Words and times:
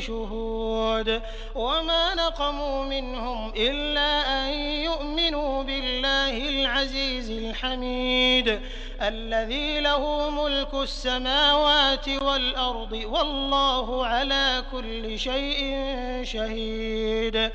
شهود 0.00 1.22
وما 1.54 2.14
نقموا 2.14 2.84
منهم 2.84 3.52
إلا 3.56 4.44
أن 4.44 4.50
يؤمنوا 4.58 5.62
بالله 5.62 6.48
العزيز 6.48 7.30
الحميد 7.30 8.60
الذي 9.02 9.80
له 9.80 10.30
ملك 10.30 10.74
السماوات 10.74 12.08
والأرض 12.08 12.92
والله 12.92 14.06
على 14.06 14.64
كل 14.72 15.18
شيء 15.18 15.74
شهيد 16.22 17.50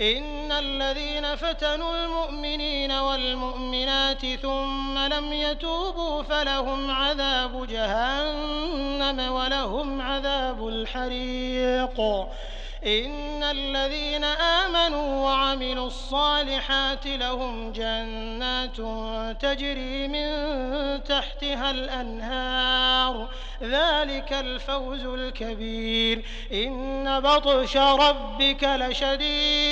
إن 0.00 0.52
الذين 0.52 1.36
فتنوا 1.36 2.04
المؤمنين 2.04 2.92
والمؤمنات 2.92 4.26
ثم 4.26 4.98
لم 4.98 5.32
يتوبوا 5.32 6.22
فلهم 6.22 6.90
عذاب 6.90 7.66
جهنم 7.66 9.32
ولهم 9.32 10.00
عذاب 10.00 10.68
الحريق. 10.68 12.00
إن 12.86 13.42
الذين 13.42 14.24
آمنوا 14.24 15.24
وعملوا 15.24 15.86
الصالحات 15.86 17.06
لهم 17.06 17.72
جنات 17.72 18.76
تجري 19.42 20.08
من 20.08 20.28
تحتها 21.04 21.70
الأنهار. 21.70 23.28
ذلك 23.62 24.32
الفوز 24.32 25.04
الكبير. 25.04 26.24
إن 26.52 27.20
بطش 27.20 27.76
ربك 27.76 28.64
لشديد 28.64 29.71